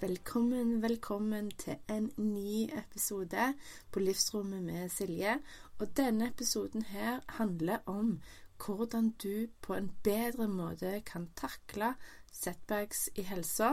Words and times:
Velkommen, 0.00 0.82
velkommen 0.82 1.46
til 1.56 1.78
en 1.88 2.10
ny 2.16 2.66
episode 2.68 3.54
på 3.92 4.00
Livsrommet 4.00 4.60
med 4.62 4.90
Silje. 4.92 5.38
Og 5.78 5.96
denne 5.96 6.28
episoden 6.28 6.82
her 6.82 7.20
handler 7.38 7.78
om 7.86 8.20
hvordan 8.60 9.10
du 9.10 9.46
på 9.62 9.74
en 9.74 9.88
bedre 10.04 10.48
måte 10.48 11.00
kan 11.06 11.30
takle 11.36 11.94
setbacks 12.32 13.08
i 13.14 13.24
helsa 13.24 13.70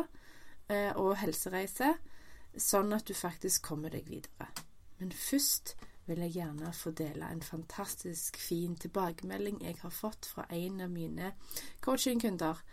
eh, 0.70 0.96
og 0.96 1.18
helsereise, 1.20 1.92
sånn 2.56 2.96
at 2.96 3.04
du 3.04 3.14
faktisk 3.14 3.68
kommer 3.68 3.92
deg 3.92 4.08
videre. 4.08 4.48
Men 5.04 5.12
først 5.12 5.76
vil 6.08 6.24
jeg 6.24 6.38
gjerne 6.38 6.72
få 6.72 6.96
dele 6.96 7.28
en 7.28 7.44
fantastisk 7.44 8.40
fin 8.40 8.80
tilbakemelding 8.80 9.60
jeg 9.68 9.76
har 9.84 9.92
fått 9.92 10.32
fra 10.32 10.48
en 10.56 10.86
av 10.88 10.96
mine 10.96 11.36
coachingkunder. 11.84 12.64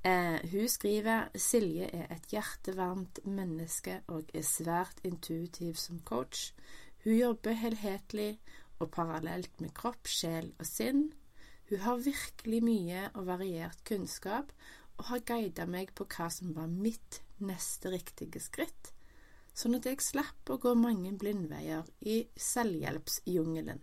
Eh, 0.00 0.50
hun 0.52 0.68
skriver 0.68 1.28
Silje 1.36 1.90
er 1.92 2.06
et 2.14 2.30
hjertevarmt 2.32 3.18
menneske 3.28 3.98
og 4.08 4.30
er 4.32 4.46
svært 4.48 5.02
intuitiv 5.04 5.76
som 5.76 5.98
coach. 6.08 6.54
Hun 7.04 7.18
jobber 7.18 7.58
helhetlig 7.60 8.38
og 8.80 8.88
parallelt 8.94 9.60
med 9.60 9.74
kropp, 9.76 10.08
sjel 10.08 10.54
og 10.58 10.64
sinn. 10.64 11.10
Hun 11.68 11.84
har 11.84 12.00
virkelig 12.00 12.62
mye 12.64 13.02
og 13.12 13.28
variert 13.28 13.84
kunnskap 13.84 14.54
og 14.96 15.04
har 15.10 15.26
guidet 15.28 15.68
meg 15.68 15.92
på 15.92 16.08
hva 16.08 16.30
som 16.32 16.56
var 16.56 16.72
mitt 16.72 17.20
neste 17.44 17.92
riktige 17.92 18.40
skritt, 18.40 18.94
sånn 19.52 19.76
at 19.76 19.86
jeg 19.88 20.00
slapp 20.04 20.48
å 20.48 20.58
gå 20.60 20.74
mange 20.76 21.12
blindveier 21.20 21.84
i 22.00 22.22
selvhjelpsjungelen. 22.36 23.80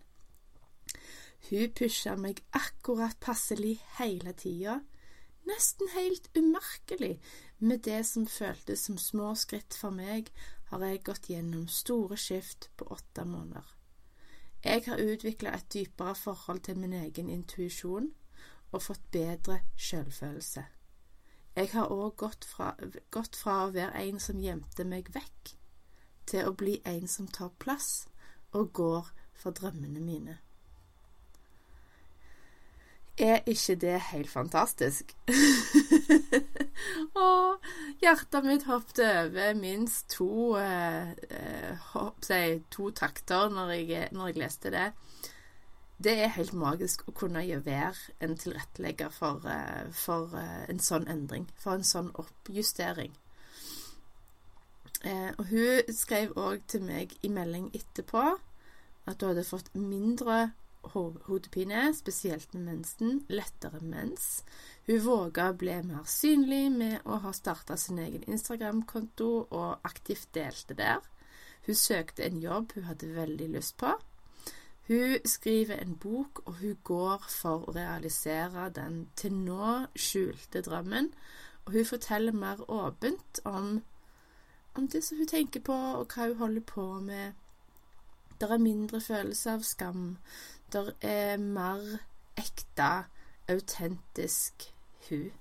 Hun 1.48 1.74
pusha 1.78 2.18
meg 2.18 2.42
akkurat 2.58 3.18
passelig 3.22 3.78
hele 4.02 4.34
tida 4.34 4.82
nesten 5.48 5.90
helt 5.94 6.30
umerkelig. 6.38 7.18
Med 7.60 7.84
det 7.88 8.04
som 8.06 8.28
føltes 8.28 8.86
som 8.86 8.98
små 9.02 9.34
skritt 9.36 9.74
for 9.74 9.96
meg, 9.96 10.30
har 10.70 10.84
jeg 10.84 11.04
gått 11.08 11.30
gjennom 11.32 11.68
store 11.72 12.18
skift 12.20 12.70
på 12.78 12.90
åtte 12.94 13.26
måneder. 13.26 13.74
Jeg 14.64 14.84
har 14.88 15.00
utvikla 15.00 15.54
et 15.56 15.74
dypere 15.74 16.16
forhold 16.16 16.60
til 16.68 16.78
min 16.78 16.94
egen 16.94 17.30
intuisjon 17.30 18.12
og 18.72 18.82
fått 18.84 19.12
bedre 19.12 19.62
selvfølelse. 19.78 20.64
Jeg 21.56 21.70
har 21.74 21.94
òg 21.94 22.18
gått, 22.22 22.46
gått 23.12 23.36
fra 23.36 23.64
å 23.66 23.72
være 23.74 24.04
en 24.04 24.20
som 24.22 24.42
gjemte 24.42 24.84
meg 24.86 25.08
vekk, 25.16 25.54
til 26.28 26.50
å 26.50 26.54
bli 26.54 26.76
en 26.86 27.08
som 27.08 27.28
tar 27.28 27.56
plass 27.58 28.08
og 28.52 28.74
går 28.74 29.10
for 29.34 29.56
drømmene 29.56 30.04
mine. 30.04 30.38
Er 33.18 33.42
ikke 33.50 33.74
det 33.82 33.96
helt 34.12 34.30
fantastisk? 34.30 35.16
og 37.28 37.64
hjertet 38.02 38.46
mitt 38.46 38.68
hoppet 38.70 39.02
over 39.02 39.56
minst 39.58 40.12
to, 40.14 40.54
eh, 40.62 41.16
hopp, 41.96 42.22
si, 42.22 42.60
to 42.70 42.92
takter 42.94 43.50
når 43.50 43.74
jeg, 43.74 44.10
når 44.14 44.30
jeg, 44.30 44.38
leste 44.44 44.70
det. 44.70 44.92
Det 45.98 46.14
er 46.14 46.36
helt 46.36 46.54
magisk 46.54 47.08
å 47.10 47.16
kunne 47.18 47.42
være 47.66 48.14
en 48.22 48.38
tilrettelegger 48.38 49.10
for, 49.10 49.42
eh, 49.50 49.90
for 49.98 50.38
eh, 50.38 50.68
en 50.70 50.80
sånn 50.80 51.10
endring, 51.10 51.50
for 51.58 51.74
en 51.74 51.88
sånn 51.88 52.12
oppjustering. 52.22 53.18
Eh, 55.02 55.32
og 55.40 55.50
hun 55.50 55.90
skrev 55.90 56.38
òg 56.38 56.70
til 56.70 56.86
meg 56.86 57.18
i 57.26 57.34
melding 57.34 57.72
etterpå 57.74 58.28
at 59.08 59.22
hun 59.22 59.32
hadde 59.32 59.50
fått 59.50 59.74
mindre 59.74 60.52
hodepine, 60.94 61.94
spesielt 61.94 62.54
med 62.54 62.64
mensen, 62.66 63.22
lettere 63.30 63.82
mens. 63.82 64.44
Hun 64.88 65.04
våga 65.04 65.50
å 65.52 65.58
bli 65.60 65.78
mer 65.84 66.06
synlig 66.08 66.72
med 66.72 67.06
å 67.06 67.20
ha 67.24 67.34
starta 67.36 67.78
sin 67.78 68.00
egen 68.00 68.24
Instagram-konto 68.28 69.32
og 69.48 69.88
aktivt 69.88 70.30
delte 70.36 70.78
der. 70.78 71.02
Hun 71.68 71.76
søkte 71.76 72.24
en 72.24 72.40
jobb 72.40 72.72
hun 72.76 72.88
hadde 72.88 73.16
veldig 73.16 73.50
lyst 73.58 73.78
på. 73.78 73.92
Hun 74.88 75.18
skriver 75.26 75.76
en 75.76 75.96
bok, 75.96 76.42
og 76.46 76.54
hun 76.54 76.78
går 76.84 77.26
for 77.30 77.68
å 77.68 77.74
realisere 77.76 78.70
den 78.76 79.10
til 79.20 79.34
nå 79.36 79.74
skjulte 80.00 80.62
drømmen. 80.64 81.10
Og 81.66 81.74
hun 81.74 81.86
forteller 81.86 82.32
mer 82.32 82.62
åpent 82.72 83.42
om, 83.44 83.82
om 84.76 84.88
det 84.88 85.04
som 85.04 85.20
hun 85.20 85.28
tenker 85.28 85.60
på, 85.60 85.76
og 85.76 86.16
hva 86.16 86.30
hun 86.30 86.40
holder 86.40 86.64
på 86.64 86.88
med. 87.04 87.36
Det 88.40 88.48
er 88.52 88.64
mindre 88.64 89.02
følelse 89.02 89.58
av 89.58 89.68
skam. 89.68 90.18
Det 90.74 90.96
er 91.02 91.38
mer 91.38 92.00
ekte, 92.38 93.06
autentisk 93.48 94.74
hun. 95.10 95.32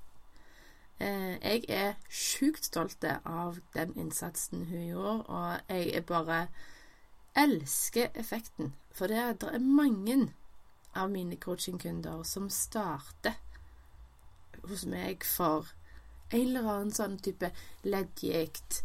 Eh, 1.00 1.34
jeg 1.42 1.64
er 1.68 1.96
sjukt 2.08 2.64
stolt 2.64 3.04
av 3.24 3.58
den 3.74 3.96
innsatsen 3.98 4.64
hun 4.70 4.86
gjorde, 4.86 5.24
og 5.26 5.58
jeg 5.68 6.04
bare 6.06 6.46
elsker 7.36 8.08
effekten. 8.14 8.72
For 8.94 9.06
det 9.06 9.16
er, 9.16 9.32
det 9.32 9.50
er 9.54 9.58
mange 9.58 10.32
av 10.94 11.10
mine 11.10 11.36
coachingkunder 11.36 12.22
som 12.22 12.48
starter 12.50 13.34
hos 14.68 14.86
meg 14.86 15.26
for 15.26 15.74
en 16.30 16.40
eller 16.40 16.70
annen 16.70 16.94
sånn 16.94 17.18
type 17.22 17.50
leddgikt, 17.84 18.80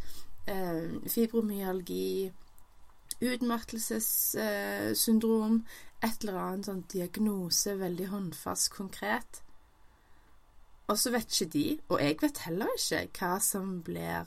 eh, 0.50 0.98
fibromyalgi, 1.06 2.34
utmattelsessyndrom, 3.22 5.66
et 6.02 6.24
eller 6.24 6.38
annet 6.42 6.66
sånn 6.70 6.86
diagnose, 6.90 7.76
veldig 7.78 8.08
håndfast, 8.10 8.70
konkret. 8.74 9.44
Og 10.90 10.98
så 11.00 11.10
vet 11.14 11.30
ikke 11.30 11.54
de, 11.54 11.80
og 11.90 12.02
jeg 12.02 12.18
vet 12.22 12.38
heller 12.48 12.70
ikke, 12.76 13.08
hva 13.20 13.40
som 13.44 13.82
blir 13.86 14.24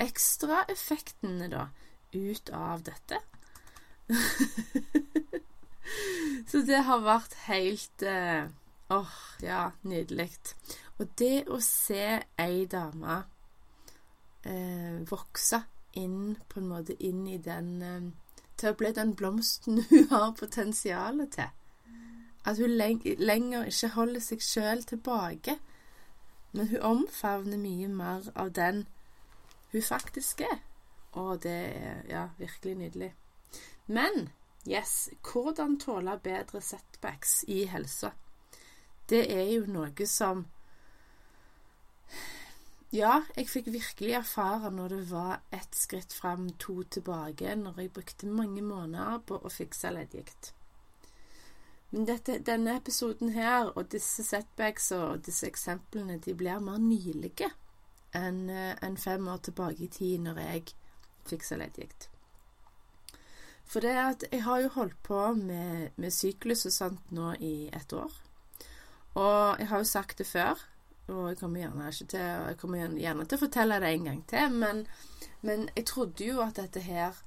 ekstraeffektene, 0.00 1.48
da, 1.52 1.68
ut 2.14 2.50
av 2.54 2.82
dette. 2.86 3.18
så 6.50 6.56
det 6.66 6.80
har 6.88 7.00
vært 7.04 7.34
helt 7.46 8.02
eh, 8.04 8.44
Åh, 8.92 9.00
oh, 9.00 9.12
ja, 9.40 9.70
nydelig. 9.88 10.36
Og 11.00 11.08
det 11.18 11.46
å 11.48 11.56
se 11.64 12.20
ei 12.38 12.66
dame 12.70 13.24
eh, 14.44 15.00
vokse 15.08 15.62
inn 15.98 16.36
på 16.48 16.60
en 16.60 16.68
måte 16.68 16.96
inn 17.02 17.26
i 17.28 17.38
den 17.38 17.82
eh, 17.82 18.10
til 18.56 18.70
å 18.70 18.78
bli 18.78 18.92
den 18.94 19.14
blomsten 19.18 19.82
hun 19.90 20.08
har 20.10 20.34
potensialet 20.38 21.36
til. 21.38 21.50
At 22.44 22.58
hun 22.60 22.76
lenger 22.76 23.70
ikke 23.70 23.94
holder 23.94 24.20
seg 24.20 24.42
sjøl 24.44 24.84
tilbake, 24.84 25.56
men 26.52 26.68
hun 26.68 26.84
omfavner 26.90 27.58
mye 27.58 27.88
mer 27.88 28.28
av 28.36 28.52
den 28.54 28.84
hun 29.72 29.82
faktisk 29.82 30.44
er. 30.44 30.60
Og 31.12 31.42
det 31.42 31.56
er 31.76 32.02
ja, 32.08 32.28
virkelig 32.38 32.74
nydelig. 32.74 33.14
Men 33.86 34.28
yes, 34.68 35.08
hvordan 35.22 35.78
tåle 35.80 36.18
bedre 36.22 36.60
setbacks 36.60 37.44
i 37.48 37.64
helsa? 37.70 38.10
Det 39.08 39.24
er 39.32 39.48
jo 39.52 39.66
noe 39.68 40.06
som 40.06 40.46
ja, 42.94 43.14
jeg 43.34 43.48
fikk 43.50 43.72
virkelig 43.74 44.12
erfare 44.20 44.70
når 44.70 44.92
det 44.92 45.04
var 45.10 45.40
ett 45.54 45.74
skritt 45.74 46.12
fram, 46.14 46.50
to 46.62 46.82
tilbake, 46.82 47.56
når 47.58 47.80
jeg 47.80 47.92
brukte 47.96 48.30
mange 48.30 48.62
måneder 48.62 49.18
på 49.26 49.40
å 49.40 49.50
fikse 49.50 49.90
leddgikt. 49.90 50.52
Men 51.90 52.06
dette, 52.06 52.38
denne 52.42 52.76
episoden 52.78 53.32
her, 53.34 53.72
og 53.74 53.90
disse 53.90 54.24
setbacks 54.26 54.92
og 54.94 55.24
disse 55.26 55.46
eksemplene, 55.46 56.20
de 56.22 56.34
blir 56.38 56.62
mer 56.62 56.78
nylige 56.82 57.50
enn 58.14 58.48
en 58.50 58.96
fem 58.98 59.26
år 59.28 59.42
tilbake 59.46 59.86
i 59.86 59.90
tid, 59.90 60.20
når 60.22 60.38
jeg 60.42 60.74
fiksa 61.26 61.58
leddgikt. 61.58 62.08
For 63.64 63.82
det 63.82 63.94
at 63.98 64.24
jeg 64.30 64.44
har 64.44 64.60
jo 64.62 64.70
holdt 64.76 65.00
på 65.02 65.20
med, 65.34 65.90
med 65.96 66.14
syklus 66.14 66.66
og 66.68 66.74
sånt 66.74 67.10
nå 67.14 67.32
i 67.40 67.70
et 67.74 67.92
år. 67.96 68.12
Og 69.14 69.58
jeg 69.58 69.68
har 69.70 69.82
jo 69.82 69.88
sagt 69.88 70.18
det 70.18 70.26
før, 70.30 70.62
og 71.08 71.28
jeg 71.28 71.38
kommer 71.38 71.60
gjerne 71.60 71.90
ikke 71.90 72.06
til 72.14 72.20
Jeg 72.20 72.56
kommer 72.60 72.96
gjerne 72.96 73.26
til 73.28 73.36
å 73.36 73.44
fortelle 73.44 73.80
det 73.82 73.92
en 73.92 74.08
gang 74.08 74.24
til, 74.30 74.58
men, 74.64 74.82
men 75.42 75.68
jeg 75.76 75.86
trodde 75.90 76.24
jo 76.24 76.40
at 76.44 76.56
dette 76.60 76.80
her 76.80 77.22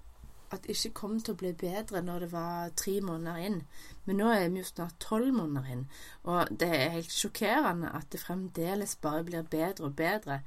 at 0.51 0.63
det 0.63 0.77
ikke 0.77 0.95
kom 0.95 1.17
til 1.19 1.35
å 1.35 1.39
bli 1.41 1.51
bedre 1.59 2.01
når 2.01 2.23
det 2.23 2.29
var 2.31 2.69
tre 2.79 2.93
måneder 3.03 3.41
inn. 3.43 3.57
Men 4.05 4.21
nå 4.21 4.29
er 4.31 4.45
vi 4.47 4.61
jo 4.61 4.69
snart 4.69 4.95
tolv 5.03 5.33
måneder 5.35 5.73
inn, 5.73 5.81
og 6.23 6.53
det 6.61 6.69
er 6.71 6.93
helt 6.95 7.11
sjokkerende 7.11 7.91
at 7.91 8.07
det 8.13 8.21
fremdeles 8.23 8.95
bare 9.03 9.25
blir 9.27 9.49
bedre 9.51 9.89
og 9.89 9.97
bedre. 9.99 10.39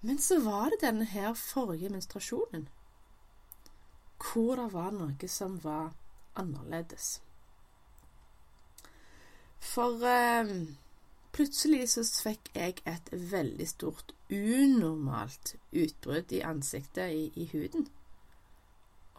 Men 0.00 0.18
så 0.22 0.40
var 0.40 0.72
det 0.72 0.80
denne 0.86 1.04
her 1.10 1.36
forrige 1.36 1.92
menstruasjonen 1.92 2.68
hvor 4.16 4.56
det 4.56 4.70
var 4.72 4.94
noe 4.96 5.28
som 5.28 5.58
var 5.60 5.90
annerledes. 6.40 7.18
For 9.60 10.00
eh, 10.08 10.48
plutselig 11.36 11.84
så 11.92 12.04
fikk 12.04 12.50
jeg 12.56 12.80
et 12.88 13.12
veldig 13.12 13.68
stort 13.68 14.14
unormalt 14.32 15.54
utbrudd 15.76 16.32
i 16.32 16.42
ansiktet, 16.46 17.12
i, 17.12 17.30
i 17.36 17.46
huden. 17.52 17.86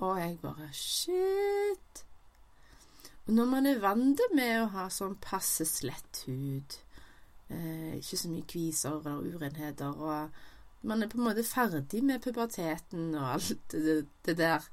Og 0.04 0.20
jeg 0.20 0.38
bare 0.42 0.70
Shit! 0.74 2.04
Og 3.28 3.34
når 3.34 3.48
man 3.52 3.66
er 3.68 3.80
vant 3.84 4.22
med 4.36 4.54
å 4.62 4.68
ha 4.76 4.86
sånn 4.94 5.18
passe 5.20 5.66
slett 5.68 6.22
hud, 6.28 6.78
eh, 7.52 7.98
ikke 7.98 8.20
så 8.22 8.30
mye 8.32 8.48
kviser 8.48 9.02
og 9.02 9.26
urenheter, 9.28 9.98
og 10.00 10.88
man 10.88 11.04
er 11.04 11.12
på 11.12 11.20
en 11.20 11.26
måte 11.28 11.44
ferdig 11.44 12.04
med 12.06 12.22
puberteten 12.24 13.10
og 13.18 13.34
alt 13.34 13.74
det, 13.74 13.98
det 14.24 14.38
der, 14.40 14.64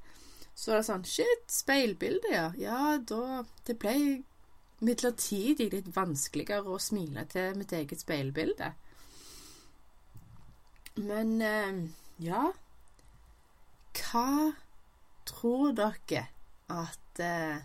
så 0.55 0.71
er 0.71 0.81
det 0.81 0.87
sånn 0.87 1.09
Shit, 1.09 1.49
speilbildet, 1.51 2.31
ja. 2.31 2.47
Ja, 2.59 2.79
da 3.03 3.43
Det 3.67 3.75
ble 3.83 3.97
midlertidig 4.85 5.71
litt 5.73 5.91
vanskeligere 5.97 6.75
å 6.75 6.81
smile 6.83 7.25
til 7.31 7.57
mitt 7.59 7.73
eget 7.77 8.03
speilbilde. 8.05 8.73
Men 10.95 11.41
eh, 11.43 11.79
ja 12.23 12.45
Hva 13.99 14.53
tror 15.27 15.73
dere 15.75 16.27
at 16.71 17.23
eh, 17.23 17.65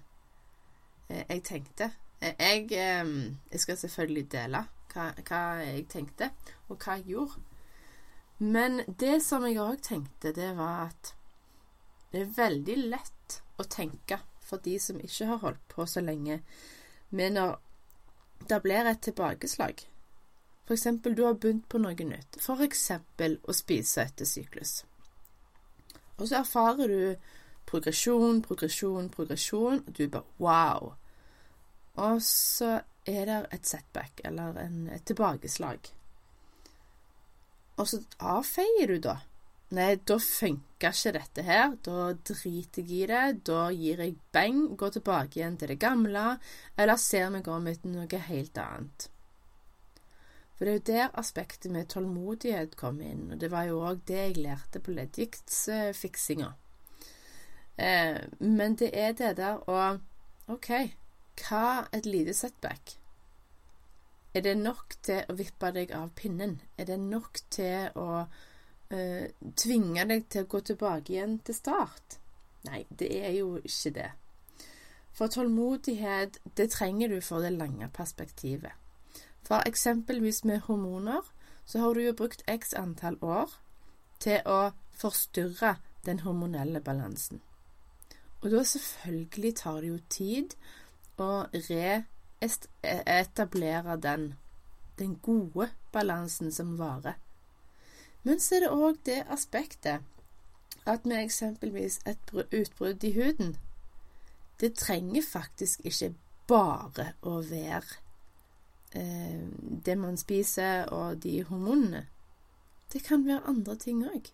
jeg 1.10 1.44
tenkte? 1.46 1.92
Jeg, 2.22 2.66
eh, 2.74 3.12
jeg, 3.52 3.62
skal 3.62 3.78
selvfølgelig 3.78 4.26
dele 4.32 4.64
hva, 4.94 5.12
hva, 5.28 5.44
jeg 5.62 5.86
tenkte, 5.92 6.32
og 6.68 6.82
hva 6.82 6.98
jeg 6.98 7.14
gjorde. 7.14 7.46
Men 8.40 8.82
det 8.88 9.20
som 9.24 9.46
jeg 9.46 9.60
òg 9.62 9.82
tenkte, 9.86 10.34
det 10.34 10.54
var 10.58 10.90
at 10.90 11.14
det 12.10 12.24
er 12.24 12.36
veldig 12.38 12.78
lett 12.90 13.40
å 13.62 13.66
tenke 13.70 14.18
for 14.42 14.64
de 14.66 14.78
som 14.82 15.00
ikke 15.04 15.28
har 15.30 15.42
holdt 15.44 15.66
på 15.70 15.86
så 15.86 16.02
lenge, 16.02 16.40
men 17.10 17.34
når 17.34 17.58
det 18.50 18.62
blir 18.64 18.86
et 18.86 19.02
tilbakeslag. 19.02 19.82
For 20.66 20.74
eksempel 20.78 21.16
du 21.18 21.24
har 21.26 21.34
begynt 21.34 21.68
på 21.70 21.82
noe 21.82 22.06
nytt, 22.06 22.38
for 22.42 22.62
eksempel 22.62 23.40
å 23.50 23.56
spise 23.58 24.06
etter 24.06 24.30
syklus. 24.30 24.84
Og 26.20 26.28
så 26.28 26.42
erfarer 26.42 26.92
du 26.92 27.30
progresjon, 27.70 28.42
progresjon, 28.46 29.10
progresjon, 29.10 29.84
og 29.88 29.94
du 29.98 30.08
bare 30.10 30.26
wow. 30.38 30.94
Og 32.00 32.22
så 32.24 32.80
er 33.10 33.26
det 33.26 33.40
et 33.56 33.66
setback, 33.66 34.22
eller 34.26 34.58
en, 34.62 34.84
et 34.94 35.06
tilbakeslag. 35.06 35.90
Og 37.80 37.88
så 37.88 38.02
avfeier 38.20 38.92
du 38.92 39.00
da 39.04 39.20
Nei, 39.78 40.00
da 40.02 40.16
funka 40.18 40.90
ikke 40.90 41.12
dette 41.14 41.46
her. 41.46 41.76
Da 41.86 42.10
driter 42.26 42.82
jeg 42.82 43.04
i 43.04 43.08
det. 43.12 43.44
Da 43.46 43.68
gir 43.76 44.02
jeg 44.02 44.18
beng, 44.34 44.64
går 44.80 44.96
tilbake 44.98 45.40
igjen 45.40 45.60
til 45.62 45.74
det 45.74 45.80
gamle, 45.82 46.40
eller 46.78 46.98
ser 46.98 47.30
meg 47.34 47.48
om 47.52 47.70
etter 47.70 47.94
noe 47.94 48.22
helt 48.30 48.58
annet. 48.58 49.10
For 50.58 50.66
det 50.66 50.72
er 50.72 50.80
jo 50.80 50.88
der 50.90 51.20
aspektet 51.22 51.72
med 51.72 51.88
tålmodighet 51.88 52.74
kom 52.80 52.98
inn, 53.00 53.30
og 53.32 53.38
det 53.40 53.48
var 53.54 53.70
jo 53.70 53.78
òg 53.88 54.02
det 54.10 54.18
jeg 54.18 54.42
lærte 54.44 54.82
på 54.84 54.92
leddgiktsfiksinga. 54.92 56.50
Eh, 57.80 58.18
men 58.44 58.76
det 58.76 58.90
er 58.92 59.14
det 59.16 59.38
der 59.38 59.62
å 59.72 59.78
OK, 60.52 60.74
hva 61.46 61.86
et 61.96 62.10
lite 62.10 62.34
setback? 62.36 62.98
Er 64.36 64.44
det 64.44 64.58
nok 64.60 64.98
til 65.06 65.24
å 65.30 65.38
vippe 65.40 65.72
deg 65.78 65.94
av 65.96 66.12
pinnen? 66.18 66.60
Er 66.76 66.90
det 66.90 67.00
nok 67.00 67.40
til 67.54 67.96
å 67.96 68.26
eh, 68.90 69.30
tvinge 69.56 70.06
deg 70.10 70.26
til 70.30 70.46
å 70.46 70.50
gå 70.50 70.62
tilbake 70.72 71.14
igjen 71.14 71.38
til 71.46 71.58
start. 71.58 72.20
Nei, 72.68 72.84
det 72.90 73.10
er 73.22 73.34
jo 73.38 73.56
ikke 73.64 73.94
det. 73.96 74.10
For 75.16 75.28
tålmodighet, 75.28 76.40
det 76.58 76.72
trenger 76.72 77.12
du 77.12 77.22
for 77.22 77.44
det 77.44 77.54
lange 77.56 77.90
perspektivet. 77.94 78.72
For 79.44 79.64
eksempelvis 79.68 80.44
med 80.46 80.60
hormoner, 80.68 81.22
så 81.66 81.80
har 81.80 81.94
du 81.94 82.02
jo 82.02 82.14
brukt 82.14 82.44
x 82.48 82.74
antall 82.74 83.18
år 83.22 83.50
til 84.20 84.42
å 84.46 84.72
forstyrre 85.00 85.76
den 86.06 86.20
hormonelle 86.26 86.82
balansen. 86.82 87.42
Og 88.42 88.52
da 88.52 88.64
selvfølgelig 88.64 89.56
tar 89.56 89.82
det 89.82 89.88
jo 89.90 90.00
tid 90.10 90.56
å 91.20 91.46
reetablere 91.68 93.98
den, 94.00 94.34
den 95.00 95.20
gode 95.24 95.70
balansen 95.92 96.52
som 96.52 96.78
varer. 96.80 97.14
Men 98.24 98.40
så 98.40 98.58
er 98.58 98.66
det 98.66 98.72
òg 98.76 99.00
det 99.08 99.20
aspektet 99.32 100.06
at 100.90 101.06
med 101.06 101.24
eksempelvis 101.24 102.00
et 102.10 102.32
utbrudd 102.36 103.04
i 103.04 103.14
huden 103.16 103.58
Det 104.60 104.74
trenger 104.76 105.24
faktisk 105.24 105.80
ikke 105.88 106.14
bare 106.48 107.14
å 107.24 107.38
være 107.48 108.00
eh, 108.92 109.46
det 109.86 109.96
man 109.98 110.18
spiser 110.18 110.90
og 110.92 111.22
de 111.24 111.44
hormonene. 111.48 112.08
Det 112.92 113.04
kan 113.06 113.24
være 113.28 113.46
andre 113.48 113.76
ting 113.80 114.02
òg. 114.04 114.32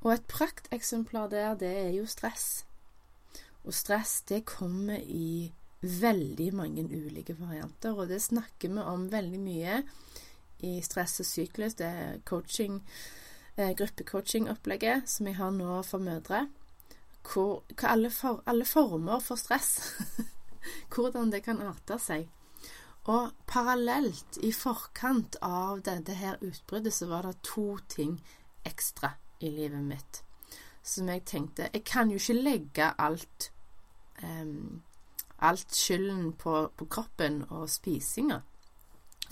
Og 0.00 0.14
et 0.14 0.24
prakteksemplar 0.30 1.28
der, 1.28 1.54
det 1.54 1.72
er 1.76 1.90
jo 1.92 2.06
stress. 2.06 2.64
Og 3.64 3.74
stress, 3.74 4.22
det 4.28 4.44
kommer 4.48 4.98
i 5.04 5.52
veldig 5.82 6.48
mange 6.54 6.86
ulike 6.86 7.34
varianter, 7.38 7.92
og 7.92 8.08
det 8.08 8.22
snakker 8.22 8.70
vi 8.70 8.86
om 8.86 9.08
veldig 9.12 9.40
mye 9.42 9.82
i 10.62 10.80
stress 10.84 11.20
og 11.20 11.26
syklus. 11.26 11.76
Det 11.78 11.86
er 11.86 12.20
coaching, 12.28 12.80
eh, 13.56 13.72
gruppecoaching-opplegget 13.78 15.08
som 15.08 15.26
jeg 15.26 15.36
har 15.36 15.50
nå 15.50 15.82
for 15.82 15.98
mødre. 15.98 16.46
Hvor, 17.22 17.62
hvor 17.68 17.88
alle, 17.88 18.10
for, 18.10 18.42
alle, 18.46 18.64
former 18.64 19.20
for 19.20 19.36
stress. 19.36 19.94
Hvordan 20.94 21.32
det 21.32 21.42
kan 21.44 21.62
arte 21.62 21.98
seg. 21.98 22.28
Og 23.04 23.32
parallelt, 23.46 24.38
i 24.42 24.52
forkant 24.52 25.36
av 25.42 25.82
dette 25.82 26.14
her 26.14 26.38
utbruddet, 26.40 26.94
så 26.94 27.06
var 27.10 27.26
det 27.26 27.42
to 27.42 27.78
ting 27.88 28.20
ekstra 28.64 29.16
i 29.40 29.50
livet 29.50 29.82
mitt 29.82 30.22
som 30.82 31.08
jeg 31.08 31.22
tenkte 31.26 31.68
Jeg 31.72 31.84
kan 31.86 32.10
jo 32.10 32.18
ikke 32.18 32.42
legge 32.42 32.88
alt 32.98 33.52
um, 34.22 34.82
alt 35.42 35.74
skylden 35.74 36.32
på, 36.38 36.70
på 36.76 36.86
kroppen 36.86 37.42
og 37.50 37.70
spisinga. 37.70 38.40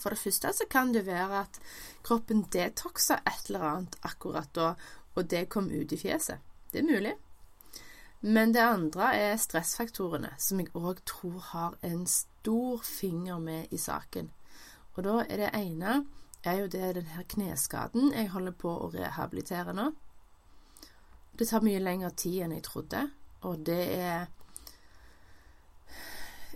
For 0.01 0.15
det 0.15 0.23
første 0.23 0.53
så 0.57 0.67
kan 0.71 0.95
det 0.95 1.07
være 1.07 1.43
at 1.45 1.61
kroppen 2.07 2.47
detoxer 2.53 3.21
et 3.29 3.51
eller 3.51 3.67
annet 3.69 3.99
akkurat 4.03 4.49
da, 4.57 4.75
og 5.15 5.31
det 5.31 5.49
kom 5.53 5.69
ut 5.69 5.93
i 5.93 5.99
fjeset. 6.01 6.41
Det 6.73 6.81
er 6.81 6.89
mulig. 6.89 7.15
Men 8.21 8.53
det 8.53 8.61
andre 8.61 9.15
er 9.17 9.37
stressfaktorene, 9.41 10.35
som 10.39 10.61
jeg 10.61 10.73
òg 10.77 11.01
tror 11.09 11.39
har 11.53 11.77
en 11.83 12.07
stor 12.07 12.83
finger 12.85 13.39
med 13.41 13.73
i 13.73 13.79
saken. 13.81 14.31
Og 14.97 15.05
da 15.05 15.21
er 15.25 15.41
det 15.41 15.55
ene 15.57 16.03
er 16.45 16.61
jo 16.61 16.67
det 16.73 16.95
den 16.97 17.09
kneskaden 17.29 18.13
jeg 18.13 18.33
holder 18.33 18.53
på 18.57 18.73
å 18.73 18.91
rehabilitere 18.93 19.73
nå. 19.77 19.91
Det 21.33 21.49
tar 21.49 21.65
mye 21.65 21.81
lengre 21.81 22.11
tid 22.17 22.43
enn 22.45 22.57
jeg 22.57 22.67
trodde, 22.67 23.07
og 23.49 23.65
det 23.65 23.83
er 23.97 24.29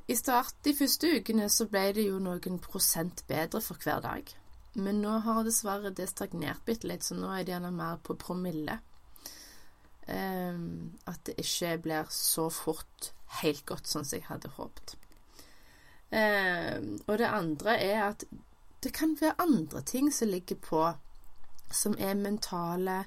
i 0.08 0.16
start 0.16 0.56
de 0.64 0.75
første 0.76 1.08
ukene 1.16 1.46
så 1.49 1.66
ble 1.70 1.87
det 1.96 2.08
jo 2.08 2.18
noen 2.23 2.58
prosent 2.62 3.25
bedre 3.28 3.62
for 3.64 3.80
hver 3.80 4.02
dag. 4.04 4.32
Men 4.75 5.00
nå 5.00 5.20
har 5.25 5.44
dessverre 5.46 5.94
det 5.94 6.11
stagnert 6.11 6.64
bitte 6.66 6.88
litt, 6.90 7.06
så 7.06 7.16
nå 7.16 7.30
er 7.30 7.44
det 7.44 7.54
gjerne 7.54 7.70
mer 7.73 8.00
på 8.02 8.16
promille. 8.18 8.80
Um, 10.04 10.99
at 11.08 11.23
det 11.25 11.38
ikke 11.40 11.78
blir 11.87 12.11
så 12.12 12.50
fort 12.52 13.12
helt 13.40 13.64
godt 13.64 13.88
sånn 13.88 14.04
som 14.04 14.18
jeg 14.18 14.26
hadde 14.28 14.52
håpet. 14.58 14.96
Um, 16.12 16.99
og 17.06 17.16
det 17.23 17.30
andre 17.30 17.78
er 17.80 18.02
at 18.11 18.26
det 18.84 18.92
kan 18.92 19.16
være 19.16 19.40
andre 19.40 19.80
ting 19.88 20.11
som 20.12 20.28
ligger 20.28 20.61
på, 20.61 20.82
som 21.73 21.96
er 21.96 22.18
mentale 22.18 23.04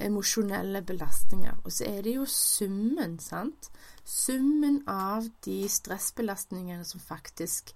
emosjonelle 0.00 0.82
belastninger. 0.86 1.60
Og 1.64 1.72
så 1.72 1.86
er 1.88 2.02
det 2.06 2.16
jo 2.16 2.26
summen, 2.28 3.18
sant. 3.20 3.70
Summen 4.04 4.82
av 4.88 5.28
de 5.44 5.62
stressbelastningene 5.68 6.84
som 6.88 7.00
faktisk 7.00 7.74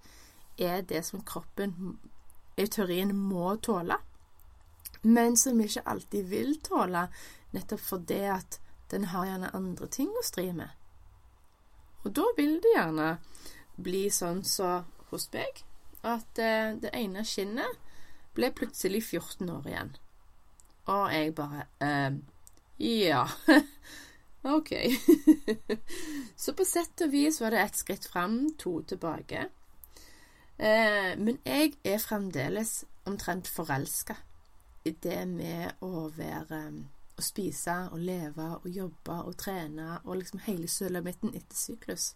er 0.58 0.82
det 0.88 1.04
som 1.04 1.24
kroppen 1.26 1.98
i 2.56 2.66
teorien 2.66 3.12
må 3.16 3.56
tåle, 3.60 3.98
men 5.02 5.36
som 5.36 5.60
ikke 5.60 5.84
alltid 5.84 6.30
vil 6.30 6.56
tåle, 6.64 7.06
nettopp 7.52 7.82
fordi 7.84 8.22
at 8.32 8.58
den 8.90 9.10
har 9.12 9.26
gjerne 9.28 9.52
andre 9.54 9.88
ting 9.92 10.10
å 10.16 10.24
stri 10.24 10.48
med. 10.56 10.70
Og 12.04 12.14
da 12.16 12.24
vil 12.36 12.56
det 12.62 12.72
gjerne 12.72 13.10
bli 13.76 14.06
sånn 14.14 14.42
så 14.46 14.80
hos 15.10 15.28
meg, 15.34 15.62
at 16.06 16.38
eh, 16.38 16.76
det 16.80 16.92
ene 16.94 17.24
skinnet 17.26 17.82
ble 18.36 18.52
plutselig 18.54 19.02
14 19.04 19.50
år 19.50 19.68
igjen. 19.70 19.94
Og 20.86 21.12
jeg 21.12 21.34
bare 21.34 21.66
eh, 21.80 22.18
Ja. 22.78 23.24
OK. 24.56 24.72
så 26.36 26.52
på 26.52 26.64
sett 26.64 27.02
og 27.02 27.10
vis 27.10 27.40
var 27.40 27.50
det 27.50 27.60
ett 27.60 27.76
skritt 27.76 28.06
fram, 28.06 28.54
to 28.58 28.82
tilbake. 28.82 29.48
Eh, 30.56 31.12
men 31.18 31.38
jeg 31.44 31.74
er 31.84 31.98
fremdeles 31.98 32.84
omtrent 33.06 33.48
forelska 33.48 34.16
det 35.02 35.26
med 35.26 35.82
å 35.82 36.08
være 36.14 36.60
Å 37.16 37.22
spise 37.24 37.74
og 37.96 38.00
leve 38.04 38.44
og 38.58 38.66
jobbe 38.68 39.14
og 39.24 39.38
trene 39.40 39.94
og 40.04 40.18
liksom 40.18 40.42
hele 40.44 40.68
sulamitten 40.68 41.30
etter 41.32 41.56
syklus. 41.56 42.10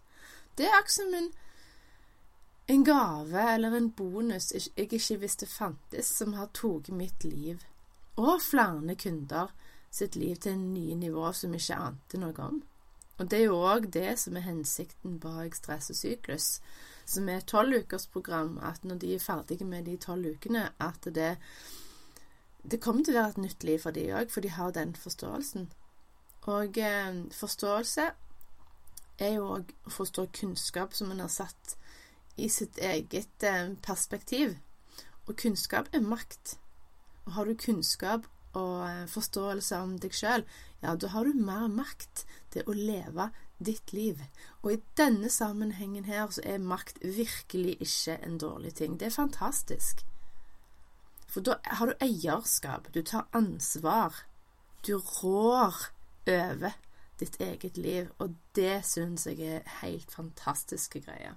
Det 0.58 0.66
er 0.66 0.74
akkurat 0.76 0.92
som 0.92 1.14
en, 1.16 1.30
en 2.74 2.84
gave 2.84 3.46
eller 3.54 3.76
en 3.78 3.88
bonus 3.96 4.50
jeg 4.52 4.90
ikke 4.92 5.16
visste 5.22 5.48
fantes, 5.48 6.10
som 6.18 6.36
har 6.36 6.52
tatt 6.52 6.92
mitt 6.92 7.24
liv 7.24 7.64
og 8.20 8.42
flere 8.44 8.96
kunder 9.00 9.52
sitt 9.90 10.16
liv 10.16 10.36
til 10.36 10.52
en 10.54 10.68
nye 10.74 10.94
nivå 10.94 11.32
som 11.32 11.52
vi 11.52 11.60
ikke 11.60 11.78
ante 11.88 12.20
noe 12.20 12.44
om. 12.44 12.60
Og 13.20 13.28
det 13.30 13.40
er 13.40 13.50
jo 13.50 13.58
òg 13.68 13.90
det 13.92 14.14
som 14.20 14.36
er 14.38 14.46
hensikten 14.46 15.18
bak 15.20 15.56
Stress 15.56 15.90
og 15.92 15.98
syklus, 15.98 16.46
som 17.04 17.28
er 17.28 17.40
et 17.40 17.50
tolvukersprogram, 17.50 18.58
at 18.64 18.84
når 18.84 19.02
de 19.02 19.14
er 19.14 19.24
ferdige 19.24 19.66
med 19.66 19.84
de 19.84 19.96
tolv 20.00 20.30
ukene, 20.30 20.70
at 20.80 21.04
det, 21.04 21.34
det 22.62 22.80
kommer 22.80 23.04
til 23.04 23.16
å 23.16 23.20
være 23.20 23.34
et 23.34 23.42
nytt 23.44 23.66
liv 23.68 23.82
for 23.82 23.96
de 23.96 24.06
òg, 24.14 24.32
for 24.32 24.46
de 24.46 24.54
har 24.54 24.72
den 24.76 24.94
forståelsen. 24.96 25.68
Og 26.48 26.78
eh, 26.80 27.20
forståelse 27.36 28.08
er 29.20 29.34
jo 29.34 29.50
òg 29.58 29.74
å 29.84 29.92
forstå 29.92 30.30
kunnskap 30.40 30.96
som 30.96 31.12
en 31.12 31.20
har 31.20 31.32
satt 31.32 31.76
i 32.40 32.48
sitt 32.48 32.78
eget 32.78 33.44
eh, 33.44 33.74
perspektiv. 33.84 34.56
Og 35.28 35.36
kunnskap 35.36 35.92
er 35.92 36.00
makt. 36.00 36.56
Har 37.26 37.44
du 37.44 37.54
kunnskap 37.54 38.26
og 38.58 38.88
eh, 38.88 39.06
forståelse 39.10 39.78
om 39.78 39.96
deg 40.02 40.14
sjøl, 40.16 40.44
ja, 40.82 40.94
da 40.96 41.12
har 41.12 41.28
du 41.28 41.36
mer 41.36 41.68
makt 41.70 42.24
til 42.50 42.66
å 42.66 42.74
leve 42.74 43.30
ditt 43.60 43.92
liv. 43.92 44.22
Og 44.62 44.72
i 44.74 44.80
denne 44.98 45.30
sammenhengen 45.30 46.08
her 46.08 46.30
så 46.32 46.42
er 46.44 46.62
makt 46.64 47.02
virkelig 47.04 47.76
ikke 47.84 48.16
en 48.24 48.38
dårlig 48.40 48.74
ting. 48.80 48.96
Det 48.98 49.10
er 49.10 49.18
fantastisk. 49.18 50.04
For 51.30 51.44
da 51.46 51.60
har 51.78 51.90
du 51.90 52.02
eierskap, 52.02 52.88
du 52.94 53.02
tar 53.06 53.28
ansvar. 53.36 54.24
Du 54.86 54.96
rår 54.98 55.76
over 56.26 56.72
ditt 57.20 57.36
eget 57.40 57.76
liv, 57.76 58.08
og 58.18 58.34
det 58.56 58.80
syns 58.88 59.26
jeg 59.28 59.44
er 59.44 59.74
helt 59.82 60.10
fantastiske 60.12 61.02
greier. 61.04 61.36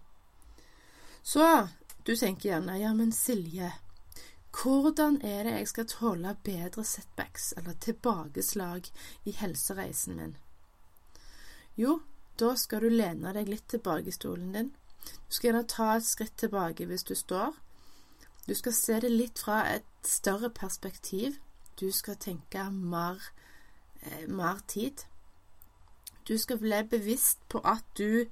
Så 1.23 1.67
du 2.07 2.15
tenker 2.15 2.49
gjerne 2.49 2.79
ja, 2.79 2.93
men 2.95 3.11
Silje, 3.15 3.69
hvordan 4.53 5.21
er 5.25 5.43
det 5.43 5.53
jeg 5.57 5.67
skal 5.67 5.87
tåle 5.89 6.35
bedre 6.43 6.83
setbacks, 6.85 7.53
eller 7.57 7.73
tilbakeslag, 7.73 8.89
i 9.25 9.31
helsereisen 9.31 10.15
min? 10.15 10.35
Jo, 11.77 12.01
da 12.39 12.55
skal 12.55 12.81
du 12.81 12.89
lene 12.89 13.33
deg 13.33 13.49
litt 13.49 13.65
tilbake 13.69 14.11
i 14.11 14.15
stolen 14.15 14.53
din. 14.53 14.71
Du 15.03 15.33
skal 15.35 15.49
gjerne 15.49 15.67
ta 15.67 15.87
et 15.95 16.05
skritt 16.05 16.35
tilbake 16.37 16.85
hvis 16.85 17.03
du 17.03 17.15
står. 17.15 17.57
Du 18.47 18.53
skal 18.55 18.75
se 18.77 18.99
det 18.99 19.11
litt 19.11 19.39
fra 19.39 19.63
et 19.71 19.89
større 20.05 20.49
perspektiv. 20.49 21.39
Du 21.79 21.91
skal 21.91 22.15
tenke 22.15 22.69
mer, 22.69 23.17
eh, 24.01 24.27
mer 24.27 24.61
tid. 24.67 25.05
Du 26.27 26.37
skal 26.37 26.57
bli 26.57 26.83
bevisst 26.83 27.39
på 27.49 27.61
at 27.63 27.83
du 27.97 28.25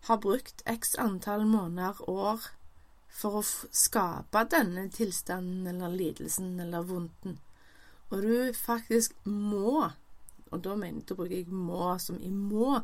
har 0.00 0.16
brukt 0.16 0.62
x 0.66 0.94
antall 0.94 1.46
måneder, 1.46 2.08
år, 2.08 2.40
for 3.08 3.40
å 3.40 3.44
skape 3.44 4.44
denne 4.52 4.88
tilstanden 4.94 5.66
eller 5.72 5.94
lidelsen 5.94 6.58
eller 6.60 6.86
vondten. 6.86 7.38
Og 8.08 8.22
du 8.24 8.52
faktisk 8.56 9.16
må, 9.24 9.88
og 10.48 10.60
da 10.64 10.76
mener 10.78 11.04
da 11.04 11.16
bruker 11.16 11.40
jeg 11.40 11.52
må 11.52 11.94
som 12.00 12.20
i 12.20 12.30
må, 12.32 12.78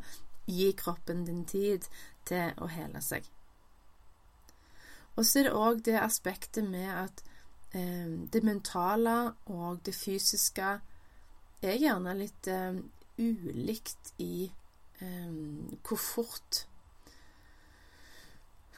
gi 0.45 0.69
kroppen 0.77 1.23
din 1.25 1.45
tid 1.49 1.87
til 2.25 2.53
å 2.61 2.69
hele 2.69 3.01
seg. 3.01 3.25
Og 5.15 5.23
så 5.25 5.39
er 5.39 5.47
det 5.47 5.55
òg 5.55 5.81
det 5.87 5.95
aspektet 6.01 6.67
med 6.67 6.89
at 6.91 7.23
eh, 7.73 8.11
det 8.33 8.43
mentale 8.43 9.15
og 9.53 9.79
det 9.87 9.95
fysiske 9.95 10.75
er 11.65 11.79
gjerne 11.79 12.17
litt 12.19 12.49
eh, 12.51 12.77
ulikt 13.17 14.13
i 14.21 14.45
eh, 14.99 15.35
hvor 15.87 16.01
fort 16.01 16.65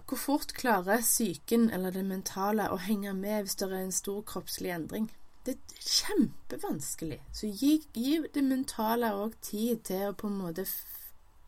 hvor 0.07 0.17
fort 0.17 0.53
klarer 0.55 1.01
psyken 1.01 1.69
eller 1.69 1.91
det 1.91 2.05
mentale 2.07 2.69
å 2.71 2.77
henge 2.79 3.11
med 3.13 3.43
hvis 3.43 3.57
det 3.59 3.67
er 3.67 3.81
en 3.81 3.95
stor 3.95 4.21
kroppslig 4.29 4.71
endring? 4.71 5.09
Det 5.43 5.55
er 5.55 5.81
kjempevanskelig. 5.83 7.19
Så 7.35 7.49
gi, 7.51 7.73
gi 7.95 8.21
det 8.33 8.43
mentale 8.43 9.11
òg 9.15 9.35
tid 9.43 9.83
til 9.89 10.09
å 10.09 10.15
på 10.15 10.31
en 10.31 10.39
måte 10.39 10.63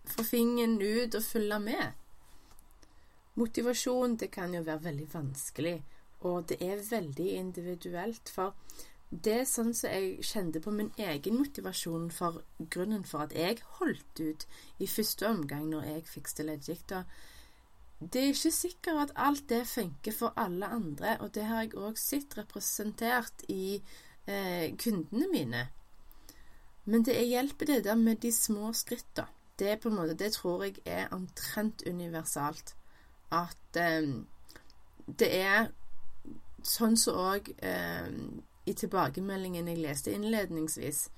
få 0.10 0.26
fingeren 0.28 0.76
ut 0.82 1.16
og 1.16 1.24
følge 1.24 1.62
med. 1.64 1.96
Motivasjon 3.40 4.18
det 4.20 4.32
kan 4.36 4.56
jo 4.56 4.66
være 4.68 4.86
veldig 4.90 5.08
vanskelig, 5.14 5.76
og 6.28 6.50
det 6.52 6.60
er 6.64 6.84
veldig 6.90 7.32
individuelt. 7.40 8.32
For 8.36 8.56
det 9.10 9.40
er 9.40 9.48
sånn 9.48 9.72
som 9.74 9.92
jeg 9.92 10.26
kjente 10.34 10.60
på 10.64 10.76
min 10.76 10.92
egen 11.00 11.40
motivasjon 11.40 12.12
for 12.12 12.44
grunnen 12.60 13.08
for 13.08 13.24
at 13.24 13.36
jeg 13.36 13.64
holdt 13.80 14.20
ut 14.20 14.48
i 14.84 14.88
første 14.88 15.32
omgang 15.32 15.70
når 15.72 15.94
jeg 15.94 16.08
fikk 16.12 16.34
stilledgikta 16.36 17.06
det 18.00 18.22
er 18.22 18.32
ikke 18.32 18.52
sikkert 18.52 19.02
at 19.02 19.12
alt 19.16 19.50
det 19.50 19.68
funker 19.68 20.12
for 20.16 20.34
alle 20.38 20.68
andre, 20.68 21.18
og 21.20 21.36
det 21.36 21.44
har 21.44 21.62
jeg 21.62 21.76
òg 21.76 21.98
sett 22.00 22.38
representert 22.38 23.44
i 23.50 23.82
eh, 24.28 24.72
kundene 24.80 25.28
mine. 25.32 25.66
Men 26.86 27.04
det 27.06 27.28
hjelper 27.28 27.66
det 27.66 27.84
der 27.84 27.96
med 27.96 28.16
de 28.16 28.32
små 28.32 28.74
skrittene. 28.74 29.28
Det, 29.60 29.82
på 29.82 29.90
en 29.90 29.96
måte, 29.96 30.14
det 30.14 30.32
tror 30.34 30.64
jeg 30.64 30.76
er 30.86 31.10
omtrent 31.12 31.84
universalt. 31.88 32.76
At 33.32 33.76
eh, 33.76 34.08
det 35.20 35.30
er 35.36 35.68
sånn 36.64 36.96
som 36.98 37.20
òg 37.20 37.52
eh, 37.60 38.08
i 38.66 38.74
tilbakemeldingen 38.74 39.68
jeg 39.68 39.82
leste 39.84 40.14
innledningsvis, 40.16 41.10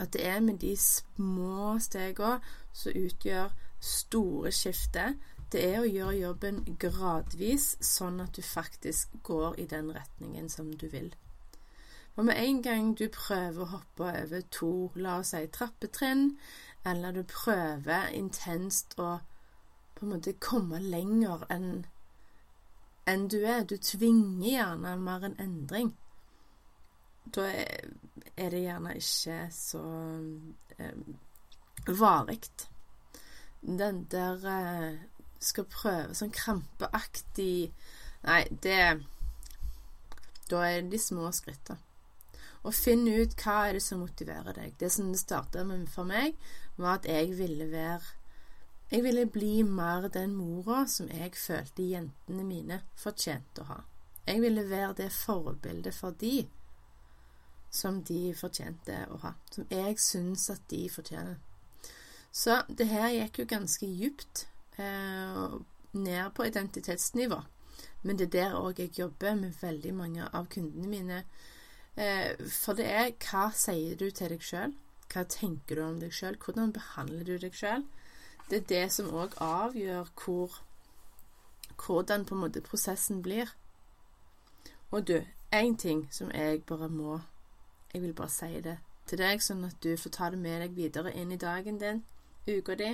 at 0.00 0.12
det 0.12 0.24
er 0.26 0.40
med 0.40 0.58
de 0.62 0.72
små 0.76 1.76
stegene 1.78 2.40
som 2.72 2.96
utgjør 2.96 3.52
store 3.80 4.52
skifter 4.52 5.14
det 5.50 5.62
er 5.66 5.80
å 5.80 5.88
gjøre 5.88 6.18
jobben 6.18 6.60
gradvis, 6.78 7.72
sånn 7.82 8.20
at 8.22 8.36
du 8.36 8.42
faktisk 8.46 9.16
går 9.26 9.58
i 9.58 9.66
den 9.70 9.90
retningen 9.94 10.48
som 10.52 10.70
du 10.78 10.86
vil. 10.92 11.10
Og 12.16 12.26
med 12.28 12.38
en 12.38 12.60
gang 12.62 12.92
du 12.98 13.06
prøver 13.08 13.62
å 13.64 13.70
hoppe 13.74 14.10
over 14.22 14.44
to, 14.52 14.72
la 14.94 15.18
oss 15.22 15.32
si, 15.34 15.42
trappetrinn, 15.54 16.36
eller 16.86 17.14
du 17.16 17.22
prøver 17.26 18.10
intenst 18.16 18.98
å 18.98 19.18
på 19.96 20.06
en 20.06 20.14
måte 20.14 20.38
komme 20.40 20.78
lenger 20.80 21.44
enn 21.52 21.72
enn 23.10 23.26
du 23.28 23.40
er, 23.42 23.64
du 23.66 23.74
tvinger 23.76 24.46
gjerne 24.46 24.94
mer 25.02 25.24
en 25.26 25.36
endring, 25.42 25.90
da 27.34 27.46
er 27.50 28.52
det 28.52 28.62
gjerne 28.62 28.94
ikke 29.00 29.38
så 29.54 29.82
eh, 30.78 31.00
varig. 32.00 32.44
Den 33.60 34.04
der 34.12 34.46
eh, 34.52 35.00
skal 35.40 35.68
prøve 35.70 36.16
sånn 36.16 36.34
krampeaktig 36.34 37.70
Nei, 38.20 38.42
det 38.50 39.00
Da 40.50 40.64
er 40.66 40.82
det 40.82 40.90
de 40.92 40.98
små 41.00 41.30
skrittene. 41.32 41.78
Og 42.60 42.74
finn 42.76 43.06
ut 43.08 43.36
hva 43.40 43.68
er 43.68 43.78
det 43.78 43.82
som 43.84 44.02
motiverer 44.02 44.52
deg. 44.52 44.74
Det 44.76 44.90
som 44.92 45.08
det 45.08 45.20
starta 45.22 45.62
med 45.64 45.86
for 45.88 46.04
meg, 46.04 46.34
var 46.76 46.98
at 46.98 47.08
jeg 47.08 47.32
ville 47.38 47.70
være 47.70 48.16
Jeg 48.90 49.04
ville 49.04 49.26
bli 49.26 49.62
mer 49.62 50.08
den 50.08 50.34
mora 50.34 50.82
som 50.86 51.08
jeg 51.08 51.36
følte 51.38 51.86
jentene 51.86 52.44
mine 52.44 52.80
fortjente 52.98 53.62
å 53.62 53.68
ha. 53.68 53.76
Jeg 54.26 54.42
ville 54.42 54.64
være 54.68 54.96
det 55.04 55.12
forbildet 55.14 55.94
for 55.94 56.10
de 56.10 56.48
som 57.70 58.02
de 58.02 58.34
fortjente 58.34 58.96
å 59.14 59.20
ha. 59.22 59.32
Som 59.54 59.70
jeg 59.70 59.94
syns 60.02 60.50
at 60.50 60.66
de 60.70 60.88
fortjener. 60.90 61.38
Så 62.32 62.62
det 62.66 62.90
her 62.90 63.08
gikk 63.14 63.38
jo 63.38 63.46
ganske 63.54 63.86
djupt 63.86 64.49
ned 64.80 66.34
på 66.34 66.46
identitetsnivå. 66.46 67.40
Men 68.02 68.18
det 68.18 68.26
er 68.28 68.36
der 68.36 68.58
òg 68.58 68.80
jeg 68.80 68.98
jobber 68.98 69.34
med 69.34 69.56
veldig 69.60 69.94
mange 69.94 70.28
av 70.32 70.48
kundene 70.52 70.88
mine. 70.88 71.24
Eh, 71.96 72.36
for 72.48 72.78
det 72.78 72.86
er 72.86 73.12
hva 73.24 73.50
sier 73.56 73.96
du 73.96 74.10
til 74.10 74.32
deg 74.32 74.44
sjøl? 74.44 74.74
Hva 75.12 75.24
tenker 75.28 75.76
du 75.76 75.84
om 75.84 75.98
deg 76.00 76.14
sjøl? 76.14 76.38
Hvordan 76.38 76.72
behandler 76.72 77.24
du 77.26 77.36
deg 77.38 77.56
sjøl? 77.56 77.84
Det 78.50 78.62
er 78.62 78.68
det 78.68 78.92
som 78.92 79.10
òg 79.14 79.36
avgjør 79.44 80.08
hvor, 80.24 80.60
hvordan 81.86 82.24
på 82.24 82.34
en 82.34 82.44
måte 82.44 82.62
prosessen 82.64 83.22
blir. 83.22 83.52
Og 84.90 85.06
du, 85.06 85.20
én 85.54 85.76
ting 85.76 86.08
som 86.10 86.30
jeg 86.30 86.62
bare 86.62 86.88
må 86.88 87.20
Jeg 87.92 88.02
vil 88.02 88.14
bare 88.14 88.30
si 88.30 88.60
det 88.62 88.76
til 89.10 89.18
deg, 89.18 89.40
sånn 89.42 89.64
at 89.66 89.74
du 89.82 89.96
får 89.98 90.12
ta 90.14 90.28
det 90.30 90.38
med 90.38 90.60
deg 90.62 90.76
videre 90.76 91.10
inn 91.18 91.32
i 91.34 91.38
dagen 91.42 91.78
din, 91.80 92.04
uka 92.46 92.76
di. 92.78 92.90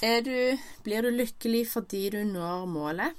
Du, 0.00 0.58
blir 0.82 1.02
du 1.02 1.10
lykkelig 1.10 1.66
fordi 1.68 2.06
du 2.10 2.22
når 2.24 2.62
målet, 2.72 3.16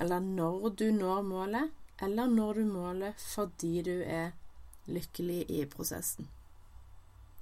eller 0.00 0.22
når 0.24 0.70
du 0.80 0.86
når 0.96 1.20
målet, 1.22 1.74
eller 2.00 2.30
når 2.32 2.54
du 2.54 2.64
målet 2.64 3.20
fordi 3.20 3.82
du 3.84 4.00
er 4.00 4.30
lykkelig 4.88 5.42
i 5.52 5.66
prosessen? 5.68 6.30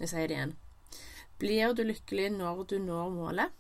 Jeg 0.01 0.11
sier 0.11 0.27
det 0.27 0.39
igjen. 0.39 0.57
Blir 1.39 1.79
du 1.79 1.85
lykkelig 1.87 2.33
når 2.35 2.65
du 2.67 2.77
når 2.83 3.15
målet, 3.15 3.55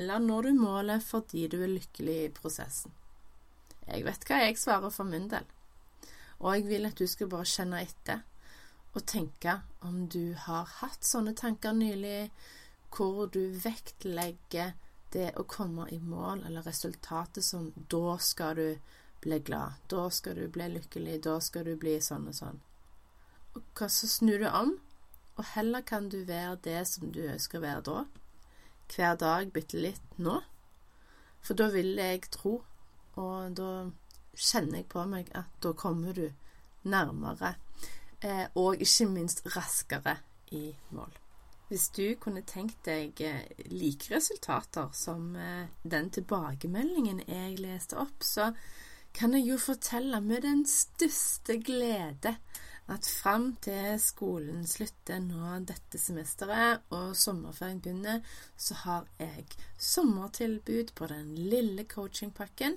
eller 0.00 0.24
når 0.24 0.48
du 0.48 0.52
målet 0.64 1.04
fordi 1.04 1.44
du 1.52 1.60
er 1.60 1.74
lykkelig 1.76 2.18
i 2.24 2.34
prosessen? 2.40 2.96
Jeg 3.84 4.08
vet 4.08 4.24
hva 4.24 4.42
jeg 4.46 4.56
svarer 4.56 4.96
for 4.96 5.04
min 5.04 5.28
del. 5.28 5.44
Og 6.40 6.54
jeg 6.54 6.70
vil 6.72 6.88
at 6.88 6.96
du 6.96 7.04
skal 7.04 7.28
bare 7.36 7.52
kjenne 7.52 7.84
etter 7.84 8.24
og 8.96 9.04
tenke 9.04 9.60
om 9.84 10.06
du 10.08 10.32
har 10.48 10.64
hatt 10.80 11.04
sånne 11.04 11.36
tanker 11.36 11.76
nylig, 11.76 12.30
hvor 12.94 13.26
du 13.32 13.50
vektlegger 13.62 14.74
det 15.12 15.32
å 15.38 15.46
komme 15.48 15.88
i 15.92 15.98
mål, 16.02 16.44
eller 16.46 16.66
resultatet 16.66 17.44
som 17.44 17.72
Da 17.88 18.18
skal 18.18 18.56
du 18.56 18.78
bli 19.22 19.38
glad, 19.38 19.78
da 19.88 20.08
skal 20.10 20.36
du 20.36 20.48
bli 20.52 20.68
lykkelig, 20.76 21.20
da 21.24 21.38
skal 21.40 21.64
du 21.64 21.76
bli 21.76 21.96
sånn 22.00 22.28
og 22.30 22.36
sånn. 22.36 22.60
Og 23.56 23.82
så 23.90 24.08
snur 24.10 24.42
du 24.42 24.48
om, 24.50 24.76
og 25.36 25.44
heller 25.54 25.84
kan 25.86 26.08
du 26.12 26.22
være 26.28 26.58
det 26.64 26.82
som 26.88 27.10
du 27.12 27.22
ønsker 27.24 27.58
å 27.58 27.64
være 27.64 27.84
da. 27.88 28.04
Hver 28.92 29.18
dag 29.20 29.52
bitte 29.52 29.80
litt 29.80 30.18
nå. 30.22 30.40
For 31.44 31.58
da 31.58 31.68
vil 31.72 31.96
jeg 31.98 32.28
tro, 32.34 32.58
og 33.16 33.56
da 33.58 33.70
kjenner 34.36 34.82
jeg 34.82 34.88
på 34.92 35.04
meg 35.08 35.30
at 35.36 35.52
da 35.64 35.72
kommer 35.76 36.16
du 36.16 36.26
nærmere, 36.86 37.54
eh, 38.20 38.46
og 38.54 38.82
ikke 38.82 39.08
minst 39.10 39.44
raskere 39.56 40.18
i 40.52 40.68
mål. 40.94 41.25
Hvis 41.68 41.88
du 41.96 42.14
kunne 42.22 42.44
tenkt 42.46 42.84
deg 42.86 43.18
eh, 43.26 43.42
like 43.72 44.12
resultater 44.14 44.92
som 44.94 45.32
eh, 45.34 45.66
den 45.82 46.12
tilbakemeldingen 46.14 47.24
jeg 47.26 47.58
leste 47.58 47.98
opp, 47.98 48.22
så 48.22 48.52
kan 49.16 49.34
jeg 49.34 49.48
jo 49.48 49.56
fortelle 49.58 50.20
med 50.22 50.44
den 50.44 50.62
største 50.68 51.56
glede 51.64 52.36
at 52.86 53.08
fram 53.10 53.56
til 53.64 53.96
skolen 53.98 54.66
slutter 54.68 55.18
nå 55.24 55.56
dette 55.66 55.98
semesteret 55.98 56.84
og 56.94 57.16
sommerferien 57.18 57.80
begynner, 57.82 58.20
så 58.56 58.74
har 58.84 59.08
jeg 59.18 59.46
sommertilbud 59.78 60.92
på 60.94 61.06
den 61.10 61.34
lille 61.34 61.84
coachingpakken 61.90 62.76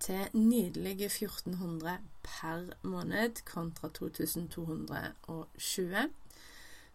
til 0.00 0.28
nydelige 0.34 1.06
1400 1.06 1.98
per 2.24 2.72
måned 2.82 3.44
kontra 3.44 3.88
2220. 3.88 6.10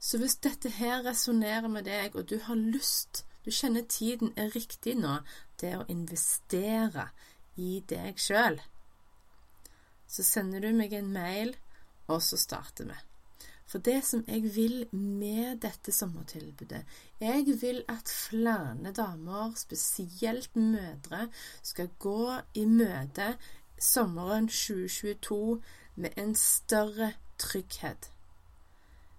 Så 0.06 0.20
hvis 0.22 0.36
dette 0.46 0.70
her 0.70 1.02
resonnerer 1.06 1.66
med 1.72 1.88
deg, 1.90 2.14
og 2.14 2.28
du 2.30 2.38
har 2.46 2.60
lyst, 2.60 3.24
du 3.46 3.50
kjenner 3.50 3.88
tiden 3.90 4.36
er 4.38 4.54
riktig 4.54 4.94
nå 5.00 5.16
til 5.58 5.80
å 5.80 5.88
investere 5.90 7.08
i 7.58 7.80
deg 7.90 8.22
sjøl, 8.22 8.60
så 10.06 10.24
sender 10.24 10.62
du 10.62 10.70
meg 10.78 10.94
en 10.94 11.10
mail, 11.10 11.56
og 12.06 12.22
så 12.22 12.38
starter 12.38 12.92
vi. 12.92 13.00
For 13.66 13.82
det 13.82 13.98
som 14.06 14.22
jeg 14.30 14.46
vil 14.54 14.84
med 14.94 15.64
dette 15.64 15.90
sommertilbudet 15.92 16.84
Jeg 17.20 17.56
vil 17.62 17.82
at 17.90 18.12
flere 18.14 18.92
damer, 18.94 19.56
spesielt 19.58 20.56
mødre, 20.56 21.32
skal 21.64 21.90
gå 22.00 22.38
i 22.54 22.66
møte 22.70 23.34
sommeren 23.82 24.48
2022 24.54 25.62
med 25.96 26.14
en 26.22 26.36
større 26.36 27.16
trygghet. 27.42 28.12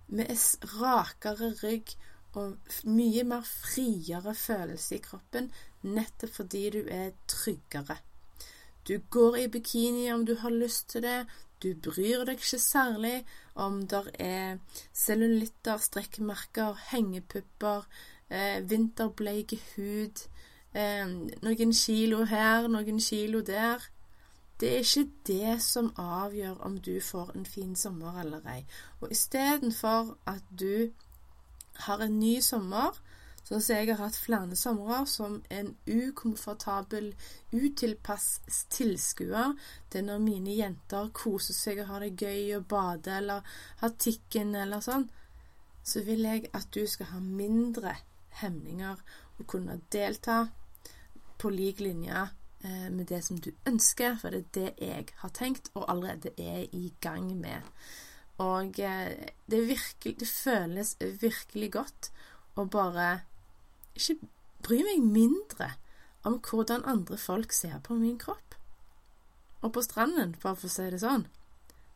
Med 0.09 0.31
rakere 0.79 1.53
rygg 1.63 1.97
og 2.37 2.57
mye 2.85 3.25
mer 3.25 3.47
friere 3.47 4.35
følelse 4.37 4.99
i 4.99 5.03
kroppen, 5.03 5.49
nettopp 5.83 6.35
fordi 6.41 6.69
du 6.77 6.83
er 6.93 7.15
tryggere. 7.31 7.97
Du 8.87 8.99
går 9.11 9.37
i 9.37 9.49
bikini 9.51 10.11
om 10.13 10.27
du 10.27 10.37
har 10.39 10.51
lyst 10.55 10.89
til 10.93 11.03
det, 11.03 11.25
du 11.63 11.73
bryr 11.75 12.27
deg 12.29 12.37
ikke 12.37 12.61
særlig 12.61 13.17
om 13.55 13.81
der 13.89 14.11
er 14.21 14.59
cellulitter, 14.95 15.81
strekkmerker, 15.81 16.77
hengepupper, 16.93 17.87
eh, 18.31 18.61
vinterbleik 18.71 19.57
hud, 19.73 20.27
eh, 20.75 21.07
noen 21.43 21.73
kilo 21.73 22.25
her, 22.25 22.69
noen 22.69 23.01
kilo 23.01 23.41
der. 23.41 23.81
Det 24.61 24.73
er 24.73 24.85
ikke 24.85 25.11
det 25.27 25.63
som 25.63 25.93
avgjør 26.01 26.63
om 26.65 26.79
du 26.81 27.01
får 27.01 27.35
en 27.37 27.47
fin 27.47 27.77
sommer 27.77 28.21
eller 28.21 28.47
ei. 28.49 28.63
Og 29.01 29.11
istedenfor 29.13 30.17
at 30.27 30.43
du 30.59 30.93
har 31.87 32.01
en 32.01 32.19
ny 32.21 32.41
sommer, 32.41 32.97
Sånn 33.47 33.61
som 33.63 33.77
jeg 33.79 33.93
har 33.93 34.01
hatt 34.01 34.17
flere 34.19 34.57
somre 34.59 35.05
som 35.07 35.37
en 35.55 35.69
ukomfortabel, 35.87 37.13
utilpass 37.55 38.41
tilskuer 38.75 39.53
til 39.93 40.09
når 40.09 40.25
mine 40.25 40.57
jenter 40.57 41.13
koser 41.15 41.55
seg 41.55 41.85
og 41.85 41.93
har 41.93 42.03
det 42.03 42.17
gøy 42.19 42.57
og 42.57 42.65
bader 42.73 43.21
eller 43.21 43.61
har 43.85 43.95
tikken 44.03 44.51
eller 44.59 44.83
sånn, 44.83 45.07
så 45.87 46.03
vil 46.09 46.27
jeg 46.27 46.51
at 46.59 46.67
du 46.75 46.83
skal 46.91 47.13
ha 47.13 47.21
mindre 47.23 47.95
hemninger 48.41 48.99
og 49.39 49.47
kunne 49.47 49.79
delta 49.95 50.41
på 51.39 51.53
lik 51.55 51.85
linje 51.87 52.27
med 52.91 53.07
det 53.11 53.23
som 53.25 53.39
du 53.41 53.51
ønsker, 53.69 54.17
for 54.21 54.35
det 54.35 54.43
er 54.43 54.51
det 54.57 54.89
jeg 54.89 55.07
har 55.23 55.33
tenkt 55.35 55.71
og 55.75 55.87
allerede 55.93 56.33
er 56.39 56.67
i 56.73 56.93
gang 57.01 57.31
med. 57.39 57.63
Og 58.39 58.81
eh, 58.81 59.29
det, 59.51 59.69
virkelig, 59.69 60.21
det 60.21 60.29
føles 60.29 60.97
virkelig 61.01 61.73
godt 61.73 62.11
å 62.57 62.67
bare 62.69 63.21
ikke 63.97 64.19
bry 64.67 64.83
meg 64.85 65.05
mindre 65.05 65.71
om 66.27 66.41
hvordan 66.43 66.85
andre 66.85 67.17
folk 67.17 67.53
ser 67.53 67.79
på 67.85 67.97
min 67.97 68.19
kropp. 68.19 68.57
Og 69.63 69.73
på 69.73 69.83
stranden, 69.83 70.37
bare 70.43 70.57
for 70.57 70.69
å 70.69 70.73
si 70.73 70.89
det 70.93 71.01
sånn, 71.01 71.27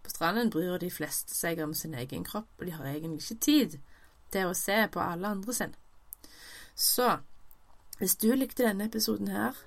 på 0.01 0.13
stranden 0.13 0.53
bryr 0.53 0.79
de 0.81 0.91
fleste 0.91 1.35
seg 1.37 1.61
om 1.61 1.75
sin 1.77 1.95
egen 1.95 2.25
kropp, 2.25 2.49
og 2.59 2.67
de 2.67 2.73
har 2.73 2.89
egentlig 2.89 3.21
ikke 3.21 3.45
tid 3.45 3.77
til 4.33 4.49
å 4.49 4.57
se 4.57 4.79
på 4.93 5.03
alle 5.03 5.35
andre 5.35 5.55
sin. 5.55 5.75
Så 6.75 7.19
hvis 7.99 8.17
du 8.17 8.31
likte 8.33 8.65
denne 8.65 8.87
episoden 8.89 9.29
her, 9.29 9.59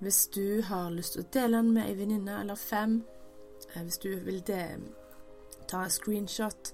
hvis 0.00 0.26
du 0.34 0.62
har 0.64 0.90
lyst 0.94 1.16
til 1.16 1.24
å 1.24 1.30
dele 1.32 1.60
den 1.60 1.74
med 1.76 1.88
ei 1.88 1.96
venninne 1.98 2.40
eller 2.40 2.56
fem, 2.56 3.00
eh, 3.74 3.82
hvis 3.84 4.00
du 4.02 4.10
vil 4.24 4.42
ta 4.42 5.84
en 5.84 5.92
screenshot, 5.92 6.72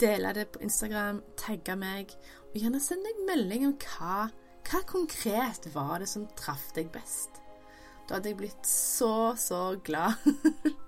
dele 0.00 0.32
det 0.34 0.48
på 0.54 0.62
Instagram, 0.64 1.22
tagge 1.36 1.76
meg, 1.76 2.14
og 2.50 2.60
gjerne 2.60 2.80
send 2.80 3.04
deg 3.06 3.24
melding 3.28 3.66
om 3.68 3.76
hva, 3.84 4.28
hva 4.68 4.82
konkret 4.88 5.68
var 5.74 6.00
det 6.00 6.08
som 6.08 6.28
traff 6.38 6.70
deg 6.76 6.90
best. 6.94 7.42
Da 8.08 8.16
hadde 8.18 8.32
jeg 8.32 8.40
blitt 8.40 8.68
så, 8.68 9.34
så 9.38 9.76
glad. 9.84 10.16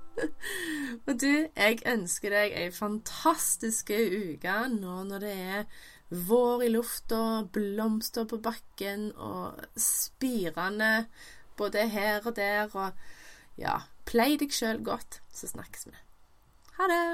og 1.07 1.13
du, 1.21 1.47
jeg 1.49 1.83
ønsker 1.89 2.35
deg 2.35 2.57
ei 2.59 2.71
fantastisk 2.75 3.93
uke 3.93 4.57
nå 4.73 5.03
når 5.09 5.25
det 5.25 5.35
er 5.35 5.67
vår 6.15 6.67
i 6.67 6.69
lufta, 6.73 7.45
blomster 7.53 8.27
på 8.31 8.39
bakken 8.45 9.09
og 9.17 9.63
spirende 9.81 11.07
både 11.57 11.89
her 11.89 12.25
og 12.25 12.37
der, 12.37 12.71
og 12.75 12.93
ja, 13.61 13.81
plei 14.09 14.35
deg 14.41 14.55
sjøl 14.55 14.83
godt, 14.85 15.21
så 15.33 15.51
snakkes 15.51 15.87
vi. 15.91 15.99
Ha 16.79 16.89
det! 16.91 17.05